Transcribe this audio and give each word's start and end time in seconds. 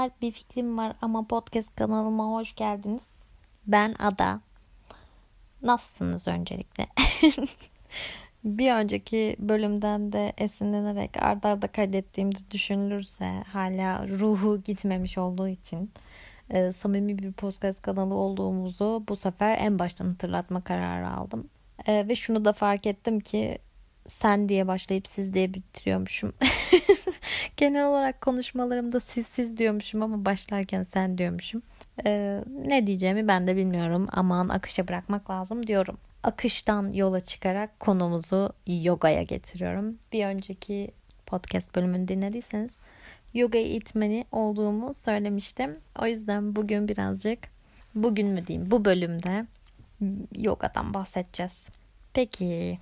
Merhabalar, 0.00 0.20
bir 0.22 0.32
fikrim 0.32 0.78
var 0.78 0.92
ama 1.02 1.26
podcast 1.26 1.76
kanalıma 1.76 2.32
hoş 2.32 2.54
geldiniz. 2.54 3.02
Ben 3.66 3.94
Ada. 3.98 4.40
Nasılsınız 5.62 6.28
öncelikle? 6.28 6.86
bir 8.44 8.72
önceki 8.72 9.36
bölümden 9.38 10.12
de 10.12 10.32
esinlenerek 10.38 11.16
ardarda 11.16 11.48
arda 11.48 11.66
kaydettiğimde 11.66 12.38
düşünülürse 12.50 13.44
hala 13.52 14.08
ruhu 14.08 14.62
gitmemiş 14.62 15.18
olduğu 15.18 15.48
için 15.48 15.90
e, 16.50 16.72
samimi 16.72 17.18
bir 17.18 17.32
podcast 17.32 17.82
kanalı 17.82 18.14
olduğumuzu 18.14 19.04
bu 19.08 19.16
sefer 19.16 19.58
en 19.58 19.78
baştan 19.78 20.06
hatırlatma 20.06 20.60
kararı 20.60 21.08
aldım. 21.08 21.48
E, 21.86 22.08
ve 22.08 22.16
şunu 22.16 22.44
da 22.44 22.52
fark 22.52 22.86
ettim 22.86 23.20
ki 23.20 23.58
sen 24.08 24.48
diye 24.48 24.66
başlayıp 24.66 25.08
siz 25.08 25.34
diye 25.34 25.54
bitiriyormuşum. 25.54 26.32
Genel 27.60 27.86
olarak 27.86 28.20
konuşmalarımda 28.20 29.00
siz 29.00 29.26
siz 29.26 29.56
diyormuşum 29.56 30.02
ama 30.02 30.24
başlarken 30.24 30.82
sen 30.82 31.18
diyormuşum. 31.18 31.62
Ee, 32.06 32.44
ne 32.64 32.86
diyeceğimi 32.86 33.28
ben 33.28 33.46
de 33.46 33.56
bilmiyorum. 33.56 34.08
Aman 34.12 34.48
akışa 34.48 34.88
bırakmak 34.88 35.30
lazım 35.30 35.66
diyorum. 35.66 35.98
Akıştan 36.22 36.92
yola 36.92 37.20
çıkarak 37.20 37.80
konumuzu 37.80 38.52
yogaya 38.66 39.22
getiriyorum. 39.22 39.98
Bir 40.12 40.26
önceki 40.26 40.90
podcast 41.26 41.76
bölümünü 41.76 42.08
dinlediyseniz 42.08 42.70
yoga 43.34 43.58
eğitmeni 43.58 44.24
olduğumu 44.32 44.94
söylemiştim. 44.94 45.78
O 45.98 46.06
yüzden 46.06 46.56
bugün 46.56 46.88
birazcık 46.88 47.38
bugün 47.94 48.28
mü 48.28 48.46
diyeyim 48.46 48.70
bu 48.70 48.84
bölümde 48.84 49.46
yogadan 50.36 50.94
bahsedeceğiz. 50.94 51.66
Peki 52.14 52.78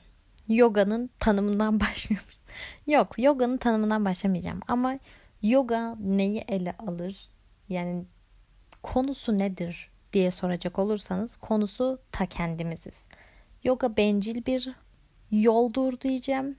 yoganın 0.48 1.10
tanımından 1.18 1.80
başlıyorum. 1.80 2.37
Yok 2.86 3.18
yoganın 3.18 3.56
tanımından 3.56 4.04
başlamayacağım 4.04 4.60
ama 4.68 4.98
yoga 5.42 5.96
neyi 6.00 6.44
ele 6.48 6.74
alır? 6.78 7.28
Yani 7.68 8.04
konusu 8.82 9.38
nedir 9.38 9.90
diye 10.12 10.30
soracak 10.30 10.78
olursanız 10.78 11.36
konusu 11.36 11.98
ta 12.12 12.26
kendimiziz. 12.26 13.02
Yoga 13.64 13.96
bencil 13.96 14.46
bir 14.46 14.74
yoldur 15.30 16.00
diyeceğim. 16.00 16.56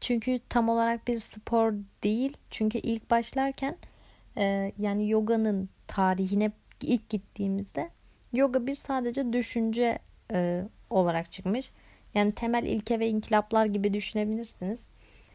Çünkü 0.00 0.40
tam 0.48 0.68
olarak 0.68 1.08
bir 1.08 1.18
spor 1.18 1.74
değil. 2.02 2.36
Çünkü 2.50 2.78
ilk 2.78 3.10
başlarken 3.10 3.76
e, 4.36 4.72
yani 4.78 5.08
yoganın 5.08 5.68
tarihine 5.86 6.52
ilk 6.82 7.08
gittiğimizde 7.08 7.90
yoga 8.32 8.66
bir 8.66 8.74
sadece 8.74 9.32
düşünce 9.32 9.98
e, 10.32 10.64
olarak 10.90 11.32
çıkmış. 11.32 11.70
Yani 12.14 12.32
temel 12.32 12.64
ilke 12.64 13.00
ve 13.00 13.08
inkılaplar 13.08 13.66
gibi 13.66 13.94
düşünebilirsiniz. 13.94 14.80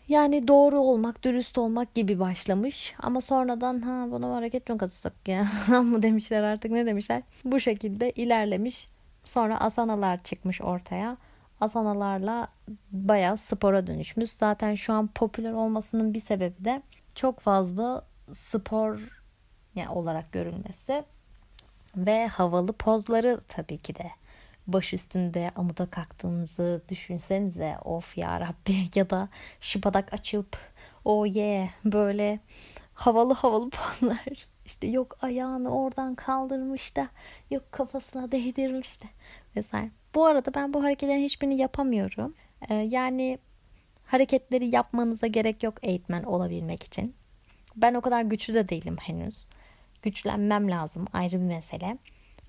Yani 0.08 0.48
doğru 0.48 0.80
olmak, 0.80 1.24
dürüst 1.24 1.58
olmak 1.58 1.96
gibi 1.96 2.20
başlamış. 2.20 2.96
Ama 3.00 3.22
sonradan 3.22 3.82
ha 3.82 4.12
buna 4.12 4.36
hareket 4.36 4.70
mi 4.70 4.78
katılsak 4.78 5.28
ya 5.28 5.48
mı 5.82 6.02
demişler 6.02 6.44
artık 6.44 6.72
ne 6.72 6.86
demişler. 6.86 7.24
Bu 7.46 7.60
şekilde 7.60 8.12
ilerlemiş. 8.12 8.90
Sonra 9.24 9.60
asanalar 9.60 10.24
çıkmış 10.24 10.62
ortaya. 10.62 11.18
Asanalarla 11.62 12.48
bayağı 12.92 13.38
spora 13.38 13.88
dönüşmüş. 13.88 14.32
Zaten 14.32 14.76
şu 14.76 14.94
an 14.94 15.08
popüler 15.08 15.52
olmasının 15.52 16.14
bir 16.14 16.22
sebebi 16.22 16.66
de 16.66 16.82
çok 17.16 17.40
fazla 17.40 18.06
spor 18.32 19.22
yani 19.76 19.90
olarak 19.90 20.32
görülmesi 20.32 21.04
ve 21.98 22.28
havalı 22.28 22.74
pozları 22.74 23.42
tabii 23.48 23.78
ki 23.78 23.96
de 23.96 24.12
baş 24.68 24.94
üstünde 24.94 25.52
amuda 25.56 25.86
kalktığınızı 25.86 26.82
düşünsenize 26.90 27.78
of 27.86 28.18
ya 28.18 28.40
Rabbi 28.40 28.76
ya 28.96 29.10
da 29.10 29.30
şıpadak 29.62 30.14
açıp 30.14 30.58
o 31.06 31.22
oh 31.22 31.36
ye 31.36 31.46
yeah, 31.46 31.70
böyle 31.86 32.40
havalı 32.94 33.34
havalı 33.34 33.70
pozlar 33.70 34.48
işte 34.66 34.88
yok 34.88 35.18
ayağını 35.22 35.70
oradan 35.70 36.16
kaldırmış 36.16 36.96
da 36.96 37.08
yok 37.52 37.72
kafasına 37.72 38.32
değdirmiş 38.32 39.02
de 39.02 39.06
vesaire. 39.56 39.90
Bu 40.16 40.26
arada 40.26 40.54
ben 40.54 40.74
bu 40.74 40.84
hareketlerin 40.84 41.24
hiçbirini 41.24 41.58
yapamıyorum. 41.58 42.34
Ee, 42.70 42.76
yani 42.76 43.40
hareketleri 44.06 44.76
yapmanıza 44.76 45.28
gerek 45.28 45.64
yok 45.64 45.74
eğitmen 45.84 46.24
olabilmek 46.24 46.84
için. 46.84 47.16
Ben 47.76 47.94
o 47.94 48.02
kadar 48.02 48.22
güçlü 48.22 48.54
de 48.54 48.70
değilim 48.70 48.98
henüz. 49.02 49.48
Güçlenmem 50.02 50.72
lazım 50.72 51.06
ayrı 51.14 51.32
bir 51.32 51.46
mesele. 51.46 51.98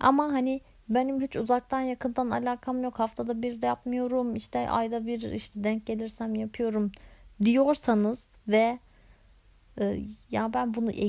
Ama 0.00 0.24
hani 0.24 0.60
benim 0.88 1.20
hiç 1.20 1.36
uzaktan 1.36 1.80
yakından 1.80 2.30
alakam 2.30 2.82
yok. 2.82 2.98
Haftada 2.98 3.42
bir 3.42 3.62
de 3.62 3.66
yapmıyorum. 3.66 4.36
İşte 4.36 4.70
ayda 4.70 5.06
bir 5.06 5.32
işte 5.32 5.64
denk 5.64 5.86
gelirsem 5.86 6.34
yapıyorum 6.34 6.92
diyorsanız 7.44 8.28
ve 8.48 8.78
e, 9.80 10.00
ya 10.30 10.54
ben 10.54 10.74
bunu 10.74 10.92
e, 10.92 11.08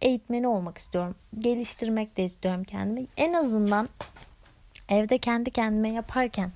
eğitmeni 0.00 0.48
olmak 0.48 0.78
istiyorum. 0.78 1.14
Geliştirmek 1.38 2.16
de 2.16 2.24
istiyorum 2.24 2.64
kendimi. 2.64 3.06
En 3.16 3.32
azından 3.32 3.88
evde 4.88 5.18
kendi 5.18 5.50
kendime 5.50 5.88
yaparken 5.88 6.50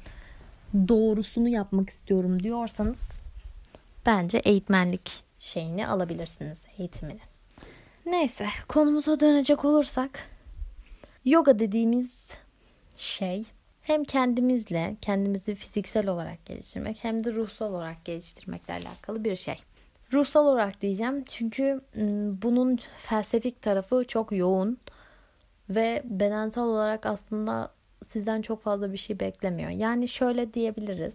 doğrusunu 0.88 1.48
yapmak 1.48 1.90
istiyorum 1.90 2.42
diyorsanız 2.42 3.22
bence 4.06 4.38
eğitmenlik 4.38 5.22
şeyini 5.38 5.88
alabilirsiniz 5.88 6.64
eğitimini. 6.78 7.20
Neyse 8.06 8.46
konumuza 8.68 9.20
dönecek 9.20 9.64
olursak 9.64 10.28
yoga 11.24 11.58
dediğimiz 11.58 12.30
şey 13.00 13.44
hem 13.82 14.04
kendimizle 14.04 14.96
kendimizi 15.00 15.54
fiziksel 15.54 16.08
olarak 16.08 16.46
geliştirmek 16.46 17.04
hem 17.04 17.24
de 17.24 17.32
ruhsal 17.32 17.74
olarak 17.74 18.04
geliştirmekle 18.04 18.74
alakalı 18.74 19.24
bir 19.24 19.36
şey. 19.36 19.56
Ruhsal 20.12 20.46
olarak 20.46 20.80
diyeceğim 20.80 21.24
çünkü 21.24 21.80
bunun 22.42 22.78
felsefik 22.98 23.62
tarafı 23.62 24.04
çok 24.08 24.32
yoğun 24.32 24.78
ve 25.70 26.02
bedensel 26.04 26.64
olarak 26.64 27.06
aslında 27.06 27.72
sizden 28.04 28.42
çok 28.42 28.62
fazla 28.62 28.92
bir 28.92 28.98
şey 28.98 29.20
beklemiyor. 29.20 29.70
Yani 29.70 30.08
şöyle 30.08 30.54
diyebiliriz. 30.54 31.14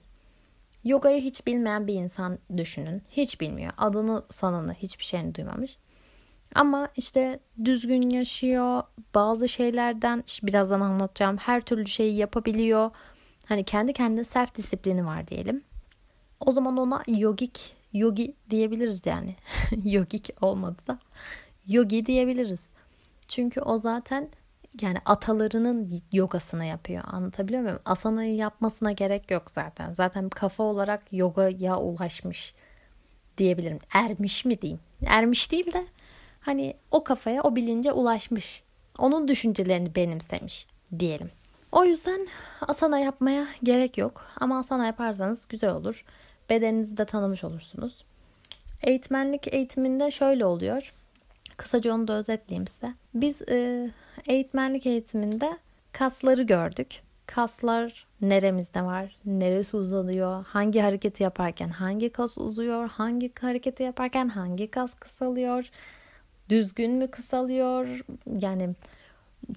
Yogayı 0.84 1.22
hiç 1.22 1.48
bilmeyen 1.48 1.88
bir 1.88 1.94
insan 1.94 2.40
düşünün. 2.58 3.02
Hiç 3.12 3.42
bilmiyor. 3.42 3.74
Adını 3.78 4.24
sanını 4.30 4.74
hiçbir 4.74 5.04
şeyini 5.04 5.36
duymamış. 5.36 5.78
Ama 6.56 6.90
işte 6.96 7.40
düzgün 7.66 8.10
yaşıyor. 8.10 8.84
Bazı 9.16 9.50
şeylerden 9.50 10.24
birazdan 10.44 10.82
anlatacağım. 10.82 11.38
Her 11.38 11.62
türlü 11.62 11.88
şeyi 11.88 12.16
yapabiliyor. 12.16 12.92
Hani 13.46 13.64
kendi 13.64 13.94
kendine 13.94 14.24
self 14.24 14.56
disiplini 14.56 15.06
var 15.06 15.28
diyelim. 15.28 15.64
O 16.40 16.52
zaman 16.52 16.78
ona 16.78 17.04
yogik, 17.08 17.76
yogi 17.94 18.36
diyebiliriz 18.50 19.06
yani. 19.06 19.36
yogik 19.84 20.30
olmadı 20.42 20.78
da. 20.88 21.00
Yogi 21.68 22.06
diyebiliriz. 22.06 22.70
Çünkü 23.28 23.62
o 23.62 23.78
zaten 23.78 24.30
yani 24.82 24.98
atalarının 25.06 26.02
yogasını 26.12 26.66
yapıyor. 26.66 27.04
Anlatabiliyor 27.08 27.62
muyum? 27.62 27.80
Asanayı 27.86 28.36
yapmasına 28.36 28.92
gerek 28.92 29.32
yok 29.32 29.52
zaten. 29.52 29.92
Zaten 29.92 30.30
kafa 30.30 30.64
olarak 30.64 31.04
yogaya 31.12 31.80
ulaşmış 31.80 32.54
diyebilirim. 33.38 33.80
Ermiş 33.94 34.46
mi 34.46 34.62
diyeyim? 34.62 34.80
Ermiş 35.06 35.52
değil 35.52 35.74
de 35.74 35.86
hani 36.46 36.74
o 36.92 37.04
kafaya, 37.04 37.44
o 37.44 37.56
bilince 37.56 37.92
ulaşmış. 37.92 38.64
Onun 38.98 39.28
düşüncelerini 39.28 39.96
benimsemiş 39.96 40.68
diyelim. 41.00 41.32
O 41.72 41.86
yüzden 41.86 42.28
asana 42.62 43.00
yapmaya 43.00 43.48
gerek 43.64 43.98
yok. 43.98 44.26
Ama 44.40 44.60
asana 44.60 44.86
yaparsanız 44.86 45.48
güzel 45.50 45.72
olur. 45.72 46.06
Bedeninizi 46.50 46.98
de 46.98 47.06
tanımış 47.06 47.44
olursunuz. 47.44 48.06
Eğitmenlik 48.82 49.54
eğitiminde 49.54 50.12
şöyle 50.12 50.46
oluyor. 50.46 50.94
Kısaca 51.58 51.94
onu 51.94 52.08
da 52.08 52.14
özetleyeyim 52.14 52.68
size. 52.68 52.94
Biz 53.14 53.42
e, 53.42 53.90
eğitmenlik 54.26 54.86
eğitiminde 54.86 55.58
kasları 55.92 56.44
gördük. 56.44 57.02
Kaslar 57.26 58.08
neremizde 58.22 58.82
var, 58.82 59.18
neresi 59.26 59.78
uzanıyor, 59.78 60.46
hangi 60.46 60.80
hareketi 60.80 61.24
yaparken 61.24 61.70
hangi 61.70 62.10
kas 62.10 62.38
uzuyor, 62.38 62.90
hangi 62.90 63.32
hareketi 63.42 63.84
yaparken 63.84 64.30
hangi 64.30 64.72
kas 64.72 64.94
kısalıyor, 64.94 65.70
düzgün 66.50 66.92
mü 66.92 67.08
kısalıyor? 67.08 68.06
Yani 68.40 68.70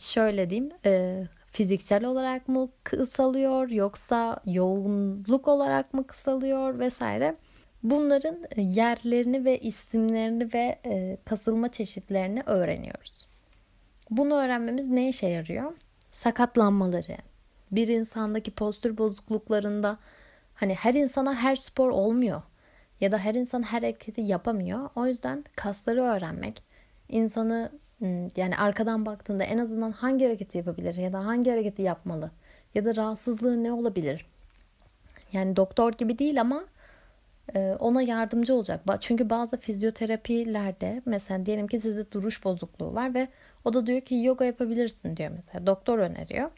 şöyle 0.00 0.50
diyeyim 0.50 0.72
e, 0.84 1.24
fiziksel 1.46 2.04
olarak 2.04 2.48
mı 2.48 2.68
kısalıyor 2.84 3.68
yoksa 3.68 4.40
yoğunluk 4.46 5.48
olarak 5.48 5.94
mı 5.94 6.06
kısalıyor 6.06 6.78
vesaire. 6.78 7.36
Bunların 7.82 8.36
yerlerini 8.56 9.44
ve 9.44 9.58
isimlerini 9.58 10.54
ve 10.54 10.78
e, 10.86 11.18
kasılma 11.24 11.72
çeşitlerini 11.72 12.42
öğreniyoruz. 12.46 13.26
Bunu 14.10 14.34
öğrenmemiz 14.34 14.86
ne 14.88 15.08
işe 15.08 15.26
yarıyor? 15.26 15.72
Sakatlanmaları, 16.10 17.16
bir 17.72 17.88
insandaki 17.88 18.50
postür 18.50 18.98
bozukluklarında 18.98 19.98
hani 20.54 20.74
her 20.74 20.94
insana 20.94 21.34
her 21.34 21.56
spor 21.56 21.88
olmuyor 21.88 22.42
ya 23.00 23.12
da 23.12 23.18
her 23.18 23.34
insan 23.34 23.62
her 23.62 23.82
hareketi 23.82 24.20
yapamıyor. 24.20 24.90
O 24.96 25.06
yüzden 25.06 25.44
kasları 25.56 26.02
öğrenmek, 26.02 26.62
insanı 27.08 27.72
yani 28.36 28.56
arkadan 28.56 29.06
baktığında 29.06 29.44
en 29.44 29.58
azından 29.58 29.92
hangi 29.92 30.24
hareketi 30.24 30.58
yapabilir 30.58 30.94
ya 30.94 31.12
da 31.12 31.26
hangi 31.26 31.50
hareketi 31.50 31.82
yapmalı 31.82 32.30
ya 32.74 32.84
da 32.84 32.96
rahatsızlığı 32.96 33.64
ne 33.64 33.72
olabilir? 33.72 34.26
Yani 35.32 35.56
doktor 35.56 35.92
gibi 35.92 36.18
değil 36.18 36.40
ama 36.40 36.64
e, 37.54 37.76
ona 37.78 38.02
yardımcı 38.02 38.54
olacak. 38.54 38.80
Çünkü 39.00 39.30
bazı 39.30 39.56
fizyoterapilerde 39.56 41.02
mesela 41.06 41.46
diyelim 41.46 41.66
ki 41.66 41.80
sizde 41.80 42.12
duruş 42.12 42.44
bozukluğu 42.44 42.94
var 42.94 43.14
ve 43.14 43.28
o 43.64 43.74
da 43.74 43.86
diyor 43.86 44.00
ki 44.00 44.14
yoga 44.14 44.44
yapabilirsin 44.44 45.16
diyor 45.16 45.30
mesela. 45.36 45.66
Doktor 45.66 45.98
öneriyor. 45.98 46.50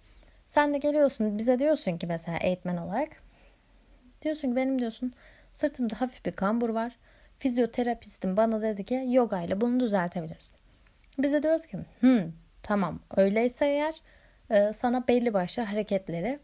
Sen 0.47 0.75
de 0.75 0.79
geliyorsun 0.79 1.39
bize 1.39 1.59
diyorsun 1.59 1.97
ki 1.97 2.07
mesela 2.07 2.39
eğitmen 2.39 2.77
olarak 2.77 3.09
diyorsun 4.23 4.49
ki 4.49 4.57
benim 4.57 4.79
diyorsun 4.79 5.13
sırtımda 5.55 6.01
hafif 6.01 6.25
bir 6.25 6.33
kambur 6.33 6.69
var. 6.69 6.97
Fizyoterapistim 7.41 8.37
bana 8.37 8.63
dedi 8.63 8.85
ki 8.85 9.05
yoga 9.09 9.43
ile 9.43 9.61
bunu 9.61 9.81
düzeltebilirsin. 9.81 10.57
Biz 11.19 11.33
de 11.33 11.43
diyoruz 11.43 11.67
ki 11.67 11.79
hmm, 12.01 12.33
tamam 12.63 13.01
öyleyse 13.17 13.67
eğer 13.67 13.95
e, 14.51 14.73
sana 14.73 15.09
belli 15.09 15.35
başlı 15.35 15.63
hareketleri 15.63 16.39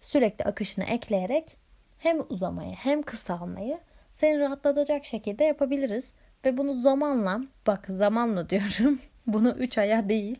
sürekli 0.00 0.44
akışını 0.44 0.84
ekleyerek 0.84 1.56
hem 1.98 2.20
uzamayı 2.28 2.74
hem 2.74 3.02
kısalmayı 3.02 3.78
seni 4.12 4.38
rahatlatacak 4.38 5.04
şekilde 5.04 5.44
yapabiliriz. 5.44 6.12
Ve 6.44 6.58
bunu 6.58 6.80
zamanla 6.80 7.40
bak 7.66 7.86
zamanla 7.88 8.50
diyorum 8.50 9.00
bunu 9.26 9.50
3 9.50 9.78
aya 9.78 10.08
değil 10.08 10.38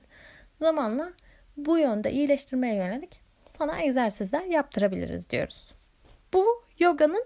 zamanla 0.59 1.13
bu 1.57 1.79
yönde 1.79 2.13
iyileştirmeye 2.13 2.75
yönelik 2.75 3.21
sana 3.47 3.81
egzersizler 3.83 4.45
yaptırabiliriz 4.45 5.31
diyoruz. 5.31 5.75
Bu 6.33 6.65
yoganın 6.79 7.25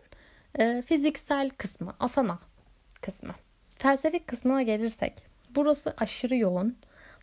e, 0.59 0.83
fiziksel 0.83 1.51
kısmı, 1.51 1.95
asana 2.01 2.39
kısmı. 2.99 3.35
Felsefik 3.79 4.27
kısmına 4.27 4.63
gelirsek 4.63 5.27
burası 5.51 5.95
aşırı 5.97 6.37
yoğun. 6.37 6.77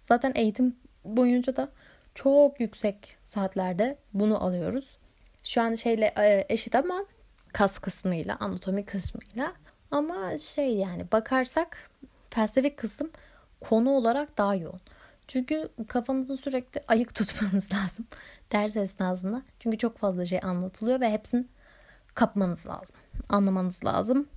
Zaten 0.03 0.31
eğitim 0.35 0.75
boyunca 1.05 1.55
da 1.55 1.69
çok 2.15 2.59
yüksek 2.59 3.17
saatlerde 3.25 3.97
bunu 4.13 4.43
alıyoruz. 4.43 4.97
Şu 5.43 5.61
an 5.61 5.75
şeyle 5.75 6.13
e, 6.17 6.45
eşit 6.49 6.75
ama 6.75 7.05
kas 7.53 7.79
kısmıyla, 7.79 8.37
anatomi 8.39 8.85
kısmıyla. 8.85 9.53
Ama 9.91 10.37
şey 10.37 10.75
yani 10.75 11.11
bakarsak 11.11 11.89
felsefik 12.29 12.77
kısım 12.77 13.11
konu 13.61 13.89
olarak 13.89 14.37
daha 14.37 14.55
yoğun. 14.55 14.81
Çünkü 15.27 15.69
kafanızı 15.87 16.37
sürekli 16.37 16.81
ayık 16.87 17.15
tutmanız 17.15 17.73
lazım 17.73 18.05
ders 18.51 18.75
esnasında. 18.75 19.41
Çünkü 19.59 19.77
çok 19.77 19.97
fazla 19.97 20.25
şey 20.25 20.39
anlatılıyor 20.43 20.99
ve 20.99 21.11
hepsini 21.11 21.45
kapmanız 22.15 22.67
lazım. 22.67 22.95
Anlamanız 23.29 23.85
lazım. 23.85 24.27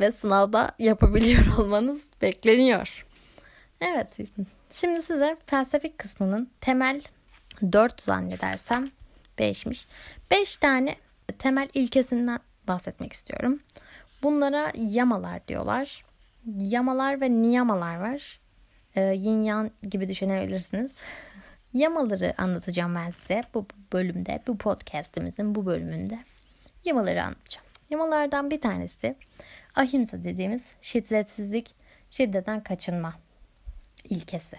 Ve 0.00 0.12
sınavda 0.12 0.72
yapabiliyor 0.78 1.46
olmanız 1.58 2.04
bekleniyor. 2.22 3.06
Evet. 3.80 4.16
Şimdi 4.72 5.02
size 5.02 5.36
felsefik 5.46 5.98
kısmının 5.98 6.50
temel 6.60 7.02
4 7.72 8.02
zannedersem 8.02 8.90
5'miş. 9.38 9.84
5 10.30 10.56
tane 10.56 10.96
temel 11.38 11.68
ilkesinden 11.74 12.40
bahsetmek 12.68 13.12
istiyorum. 13.12 13.60
Bunlara 14.22 14.72
yamalar 14.74 15.48
diyorlar. 15.48 16.04
Yamalar 16.58 17.20
ve 17.20 17.30
niyamalar 17.30 17.96
var. 17.96 18.40
E, 18.96 19.00
yin 19.00 19.42
yang 19.42 19.70
gibi 19.82 20.08
düşünebilirsiniz. 20.08 20.92
Yamaları 21.72 22.34
anlatacağım 22.38 22.94
ben 22.94 23.10
size 23.10 23.42
bu 23.54 23.66
bölümde, 23.92 24.42
bu 24.46 24.58
podcastimizin 24.58 25.54
bu 25.54 25.66
bölümünde. 25.66 26.18
Yamaları 26.84 27.22
anlatacağım. 27.24 27.66
Yamalardan 27.90 28.50
bir 28.50 28.60
tanesi 28.60 29.16
ahimsa 29.78 30.24
dediğimiz 30.24 30.66
şiddetsizlik, 30.82 31.74
şiddetten 32.10 32.62
kaçınma 32.62 33.14
ilkesi. 34.04 34.56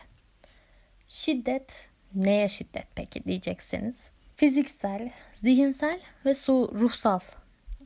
Şiddet 1.08 1.90
neye 2.16 2.48
şiddet 2.50 2.88
peki 2.96 3.24
diyecekseniz 3.24 3.96
fiziksel, 4.36 5.12
zihinsel 5.34 6.00
ve 6.26 6.36
su 6.36 6.72
ruhsal 6.74 7.20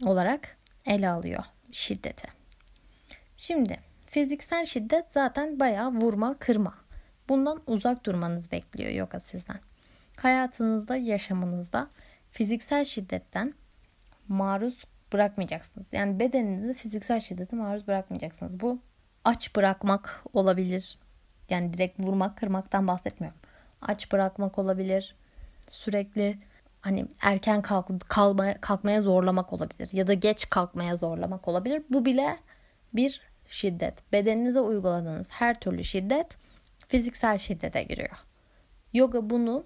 olarak 0.01 0.57
ele 0.85 1.09
alıyor 1.09 1.43
şiddeti. 1.71 2.27
Şimdi 3.37 3.79
fiziksel 4.05 4.65
şiddet 4.65 5.11
zaten 5.11 5.59
bayağı 5.59 5.91
vurma, 5.91 6.37
kırma. 6.39 6.73
Bundan 7.29 7.61
uzak 7.67 8.05
durmanız 8.05 8.51
bekliyor 8.51 8.91
yoga 8.91 9.19
sizden. 9.19 9.59
Hayatınızda, 10.15 10.95
yaşamınızda 10.95 11.89
fiziksel 12.31 12.85
şiddetten 12.85 13.53
maruz 14.27 14.83
bırakmayacaksınız. 15.13 15.87
Yani 15.91 16.19
bedeninizi 16.19 16.73
fiziksel 16.73 17.19
şiddete 17.19 17.55
maruz 17.55 17.87
bırakmayacaksınız. 17.87 18.59
Bu 18.59 18.79
aç 19.25 19.55
bırakmak 19.55 20.23
olabilir. 20.33 20.97
Yani 21.49 21.73
direkt 21.73 21.99
vurmak, 21.99 22.37
kırmaktan 22.37 22.87
bahsetmiyorum. 22.87 23.39
Aç 23.81 24.11
bırakmak 24.11 24.59
olabilir. 24.59 25.15
Sürekli 25.67 26.37
hani 26.81 27.05
erken 27.21 27.61
kalk, 27.61 28.09
kalmaya, 28.09 28.61
kalkmaya 28.61 29.01
zorlamak 29.01 29.53
olabilir 29.53 29.89
ya 29.91 30.07
da 30.07 30.13
geç 30.13 30.49
kalkmaya 30.49 30.95
zorlamak 30.97 31.47
olabilir. 31.47 31.83
Bu 31.89 32.05
bile 32.05 32.39
bir 32.93 33.21
şiddet. 33.49 34.11
Bedeninize 34.11 34.59
uyguladığınız 34.59 35.31
her 35.31 35.59
türlü 35.59 35.83
şiddet 35.83 36.27
fiziksel 36.87 37.37
şiddete 37.37 37.83
giriyor. 37.83 38.17
Yoga 38.93 39.29
bunu 39.29 39.65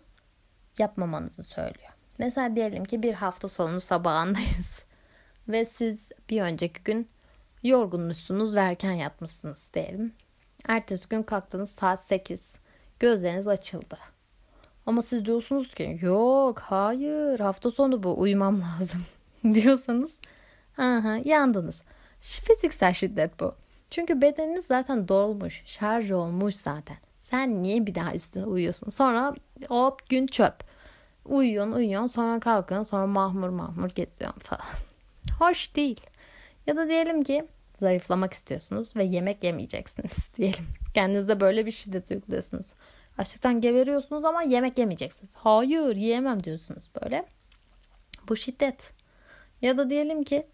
yapmamanızı 0.77 1.43
söylüyor. 1.43 1.89
Mesela 2.17 2.55
diyelim 2.55 2.85
ki 2.85 3.03
bir 3.03 3.13
hafta 3.13 3.49
sonu 3.49 3.81
sabahındayız 3.81 4.76
ve 5.49 5.65
siz 5.65 6.09
bir 6.29 6.41
önceki 6.41 6.83
gün 6.83 7.07
yorgunmuşsunuz 7.63 8.55
ve 8.55 8.59
erken 8.59 8.91
yatmışsınız 8.91 9.69
diyelim. 9.73 10.13
Ertesi 10.67 11.09
gün 11.09 11.23
kalktınız 11.23 11.69
saat 11.69 12.03
8. 12.03 12.55
Gözleriniz 12.99 13.47
açıldı. 13.47 13.97
Ama 14.85 15.01
siz 15.01 15.25
diyorsunuz 15.25 15.73
ki 15.73 15.99
yok 16.01 16.59
hayır 16.59 17.39
hafta 17.39 17.71
sonu 17.71 18.03
bu 18.03 18.19
uyumam 18.19 18.61
lazım 18.79 19.01
diyorsanız 19.53 20.17
aha, 20.77 21.17
yandınız. 21.25 21.81
Fiziksel 22.21 22.93
şiddet 22.93 23.39
bu. 23.39 23.55
Çünkü 23.89 24.21
bedeniniz 24.21 24.65
zaten 24.65 25.07
dolmuş, 25.07 25.63
şarj 25.65 26.11
olmuş 26.11 26.55
zaten. 26.55 26.97
Sen 27.21 27.63
niye 27.63 27.85
bir 27.85 27.95
daha 27.95 28.13
üstüne 28.13 28.45
uyuyorsun? 28.45 28.89
Sonra 28.89 29.33
hop 29.67 30.09
gün 30.09 30.27
çöp. 30.27 30.53
Uyuyorsun 31.25 31.71
uyuyorsun 31.71 32.07
sonra 32.07 32.39
kalkıyorsun 32.39 32.89
sonra 32.89 33.07
mahmur 33.07 33.49
mahmur 33.49 33.89
geziyorsun 33.89 34.39
falan. 34.39 34.65
Hoş 35.39 35.75
değil. 35.75 36.01
Ya 36.67 36.75
da 36.75 36.89
diyelim 36.89 37.23
ki 37.23 37.47
zayıflamak 37.75 38.33
istiyorsunuz 38.33 38.95
ve 38.95 39.03
yemek 39.03 39.43
yemeyeceksiniz 39.43 40.29
diyelim. 40.37 40.67
Kendinize 40.93 41.39
böyle 41.39 41.65
bir 41.65 41.71
şiddet 41.71 42.11
uyguluyorsunuz. 42.11 42.73
Açlıktan 43.17 43.61
geberiyorsunuz 43.61 44.25
ama 44.25 44.41
yemek 44.41 44.77
yemeyeceksiniz. 44.77 45.31
Hayır 45.35 45.95
yiyemem 45.95 46.43
diyorsunuz 46.43 46.83
böyle. 47.01 47.25
Bu 48.29 48.35
şiddet. 48.35 48.91
Ya 49.61 49.77
da 49.77 49.89
diyelim 49.89 50.23
ki 50.23 50.47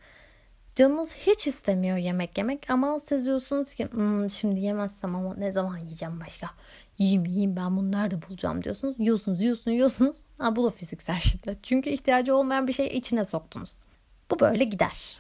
canınız 0.76 1.14
hiç 1.14 1.48
istemiyor 1.48 1.98
yemek 1.98 2.38
yemek 2.38 2.70
ama 2.70 3.00
siz 3.00 3.26
diyorsunuz 3.26 3.74
ki 3.74 3.86
hmm, 3.92 4.30
şimdi 4.30 4.60
yemezsem 4.60 5.16
ama 5.16 5.36
ne 5.36 5.52
zaman 5.52 5.78
yiyeceğim 5.78 6.20
başka? 6.20 6.50
Yiyeyim 6.98 7.26
yiyeyim 7.26 7.56
ben 7.56 7.78
bunu 7.78 7.92
nerede 7.92 8.22
bulacağım 8.22 8.64
diyorsunuz. 8.64 9.00
Yiyorsunuz 9.00 9.42
yiyorsunuz 9.42 9.76
yiyorsunuz. 9.76 10.18
Ha, 10.38 10.56
bu 10.56 10.66
da 10.66 10.70
fiziksel 10.70 11.20
şiddet. 11.20 11.64
Çünkü 11.64 11.90
ihtiyacı 11.90 12.36
olmayan 12.36 12.68
bir 12.68 12.74
şeyi 12.74 12.90
içine 12.90 13.26
soktunuz. 13.26 13.70
Bu 14.32 14.40
böyle 14.40 14.64
gider. 14.64 15.18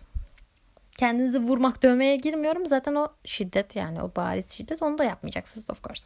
Kendinizi 0.97 1.39
vurmak 1.39 1.83
dövmeye 1.83 2.15
girmiyorum. 2.15 2.65
Zaten 2.65 2.95
o 2.95 3.07
şiddet 3.25 3.75
yani 3.75 4.01
o 4.01 4.11
bariz 4.15 4.51
şiddet 4.51 4.81
onu 4.81 4.97
da 4.97 5.03
yapmayacaksınız 5.03 5.69
of 5.69 5.83
course. 5.83 6.03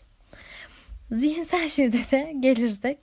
Zihinsel 1.11 1.69
şiddete 1.69 2.33
gelirsek 2.39 2.99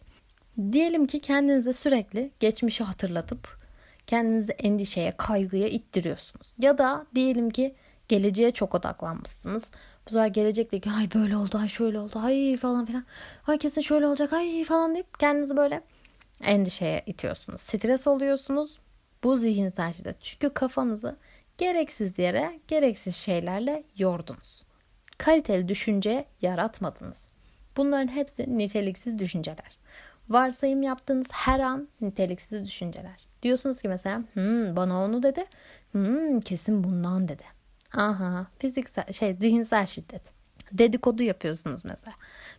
diyelim 0.72 1.06
ki 1.06 1.20
kendinize 1.20 1.72
sürekli 1.72 2.30
geçmişi 2.40 2.84
hatırlatıp 2.84 3.64
kendinizi 4.06 4.52
endişeye, 4.52 5.14
kaygıya 5.16 5.68
ittiriyorsunuz. 5.68 6.54
Ya 6.58 6.78
da 6.78 7.06
diyelim 7.14 7.50
ki 7.50 7.74
geleceğe 8.08 8.50
çok 8.50 8.74
odaklanmışsınız. 8.74 9.70
Bu 10.06 10.10
sefer 10.10 10.26
gelecekteki 10.26 10.90
ay 10.90 11.08
böyle 11.14 11.36
oldu, 11.36 11.58
ay 11.58 11.68
şöyle 11.68 11.98
oldu, 11.98 12.18
ay 12.18 12.56
falan 12.56 12.86
filan. 12.86 13.04
Ay 13.46 13.58
kesin 13.58 13.80
şöyle 13.80 14.06
olacak, 14.06 14.32
ay 14.32 14.64
falan 14.64 14.94
deyip 14.94 15.18
kendinizi 15.18 15.56
böyle 15.56 15.82
endişeye 16.42 17.02
itiyorsunuz. 17.06 17.60
Stres 17.60 18.06
oluyorsunuz. 18.06 18.78
Bu 19.24 19.36
zihinsel 19.36 19.92
şiddet. 19.92 20.16
Çünkü 20.20 20.54
kafanızı 20.54 21.16
gereksiz 21.58 22.18
yere, 22.18 22.60
gereksiz 22.68 23.16
şeylerle 23.16 23.84
yordunuz. 23.96 24.64
Kaliteli 25.18 25.68
düşünce 25.68 26.24
yaratmadınız. 26.42 27.26
Bunların 27.76 28.08
hepsi 28.08 28.58
niteliksiz 28.58 29.18
düşünceler. 29.18 29.78
Varsayım 30.28 30.82
yaptığınız 30.82 31.26
her 31.32 31.60
an 31.60 31.88
niteliksiz 32.00 32.64
düşünceler. 32.64 33.26
Diyorsunuz 33.42 33.82
ki 33.82 33.88
mesela 33.88 34.22
hmm, 34.34 34.76
bana 34.76 35.04
onu 35.04 35.22
dedi. 35.22 35.44
Hmm, 35.92 36.40
kesin 36.40 36.84
bundan 36.84 37.28
dedi. 37.28 37.44
Aha 37.96 38.46
fiziksel 38.58 39.12
şey 39.12 39.34
zihinsel 39.34 39.86
şiddet. 39.86 40.22
Dedikodu 40.72 41.22
yapıyorsunuz 41.22 41.84
mesela. 41.84 42.14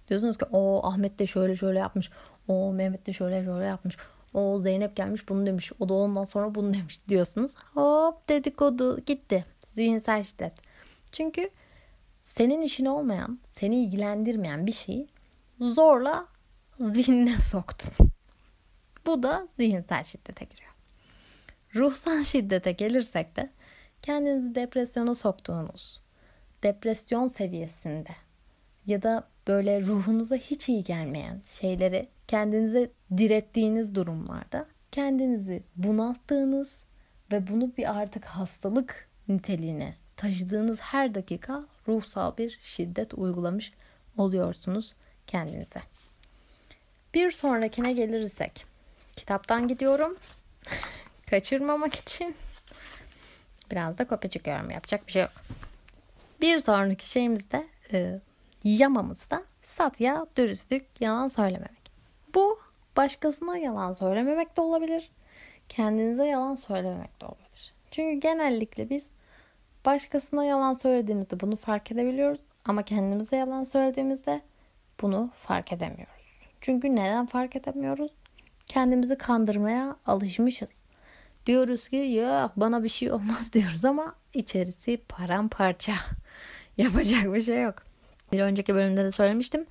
Diyorsunuz 0.07 0.37
ki 0.37 0.45
o 0.51 0.87
Ahmet 0.87 1.19
de 1.19 1.27
şöyle 1.27 1.55
şöyle 1.55 1.79
yapmış. 1.79 2.09
O 2.47 2.73
Mehmet 2.73 3.07
de 3.07 3.13
şöyle 3.13 3.43
şöyle 3.43 3.65
yapmış. 3.65 3.97
O 4.35 4.59
Zeynep 4.59 4.95
gelmiş 4.95 5.29
bunu 5.29 5.45
demiş. 5.45 5.71
O 5.79 5.89
da 5.89 5.93
ondan 5.93 6.23
sonra 6.23 6.55
bunu 6.55 6.73
demiş 6.73 6.99
diyorsunuz. 7.09 7.55
Hop 7.73 8.29
dedikodu 8.29 8.99
gitti. 9.05 9.45
Zihinsel 9.71 10.23
şiddet. 10.23 10.53
Çünkü 11.11 11.49
senin 12.23 12.61
işin 12.61 12.85
olmayan, 12.85 13.39
seni 13.45 13.83
ilgilendirmeyen 13.83 14.67
bir 14.67 14.71
şeyi 14.71 15.07
zorla 15.59 16.27
zihnine 16.79 17.39
soktun. 17.39 17.93
Bu 19.05 19.23
da 19.23 19.47
zihinsel 19.57 20.03
şiddete 20.03 20.45
giriyor. 20.45 20.71
Ruhsal 21.75 22.23
şiddete 22.23 22.71
gelirsek 22.71 23.35
de 23.35 23.49
kendinizi 24.01 24.55
depresyona 24.55 25.15
soktuğunuz, 25.15 26.01
depresyon 26.63 27.27
seviyesinde 27.27 28.15
ya 28.85 29.03
da 29.03 29.27
böyle 29.47 29.81
ruhunuza 29.81 30.35
hiç 30.35 30.69
iyi 30.69 30.83
gelmeyen 30.83 31.41
şeyleri 31.45 32.05
kendinize 32.27 32.89
direttiğiniz 33.17 33.95
durumlarda 33.95 34.65
kendinizi 34.91 35.63
bunalttığınız 35.75 36.83
ve 37.31 37.47
bunu 37.47 37.77
bir 37.77 37.97
artık 37.97 38.25
hastalık 38.25 39.09
niteliğine 39.27 39.95
taşıdığınız 40.17 40.79
her 40.79 41.15
dakika 41.15 41.65
ruhsal 41.87 42.37
bir 42.37 42.59
şiddet 42.63 43.13
uygulamış 43.13 43.73
oluyorsunuz 44.17 44.93
kendinize. 45.27 45.81
Bir 47.13 47.31
sonrakine 47.31 47.93
gelirsek 47.93 48.65
kitaptan 49.15 49.67
gidiyorum. 49.67 50.17
Kaçırmamak 51.29 51.95
için 51.95 52.35
biraz 53.71 53.97
da 53.97 54.07
kopya 54.07 54.29
çıkıyorum. 54.29 54.69
Yapacak 54.71 55.07
bir 55.07 55.11
şey 55.11 55.21
yok. 55.21 55.31
Bir 56.41 56.59
sonraki 56.59 57.09
şeyimizde 57.09 57.67
e, 57.93 58.19
yamamızda 58.65 59.43
satya, 59.63 60.25
dürüstlük, 60.35 60.85
yalan 61.01 61.27
söylememek. 61.27 61.91
Bu 62.35 62.59
başkasına 62.97 63.57
yalan 63.57 63.91
söylememek 63.91 64.57
de 64.57 64.61
olabilir. 64.61 65.11
Kendinize 65.69 66.25
yalan 66.25 66.55
söylememek 66.55 67.21
de 67.21 67.25
olabilir. 67.25 67.73
Çünkü 67.91 68.19
genellikle 68.19 68.89
biz 68.89 69.11
başkasına 69.85 70.45
yalan 70.45 70.73
söylediğimizde 70.73 71.39
bunu 71.39 71.55
fark 71.55 71.91
edebiliyoruz. 71.91 72.39
Ama 72.65 72.83
kendimize 72.83 73.35
yalan 73.35 73.63
söylediğimizde 73.63 74.41
bunu 75.01 75.29
fark 75.35 75.73
edemiyoruz. 75.73 76.25
Çünkü 76.61 76.95
neden 76.95 77.25
fark 77.25 77.55
edemiyoruz? 77.55 78.11
Kendimizi 78.65 79.17
kandırmaya 79.17 79.95
alışmışız. 80.05 80.83
Diyoruz 81.45 81.89
ki 81.89 81.95
ya 81.95 82.51
bana 82.55 82.83
bir 82.83 82.89
şey 82.89 83.11
olmaz 83.11 83.49
diyoruz 83.53 83.85
ama 83.85 84.15
içerisi 84.33 84.97
paramparça. 85.09 85.93
Yapacak 86.77 87.33
bir 87.33 87.41
şey 87.41 87.61
yok. 87.61 87.83
Bir 88.31 88.41
önceki 88.41 88.75
bölümde 88.75 89.03
de 89.03 89.11
söylemiştim. 89.11 89.65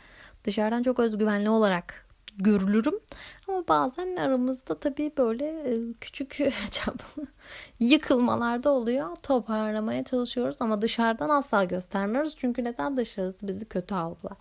Dışarıdan 0.44 0.82
çok 0.82 0.98
özgüvenli 0.98 1.50
olarak 1.50 2.04
görülürüm. 2.36 2.94
Ama 3.48 3.68
bazen 3.68 4.16
aramızda 4.16 4.78
tabii 4.78 5.12
böyle 5.18 5.46
e, 5.46 5.92
küçük 6.00 6.38
yıkılmalar 7.80 8.64
da 8.64 8.70
oluyor. 8.70 9.16
Toparlamaya 9.16 10.04
çalışıyoruz 10.04 10.56
ama 10.60 10.82
dışarıdan 10.82 11.28
asla 11.28 11.64
göstermiyoruz. 11.64 12.36
Çünkü 12.38 12.64
neden 12.64 12.96
dışarısı 12.96 13.48
bizi 13.48 13.64
kötü 13.64 13.94
algılar. 13.94 14.36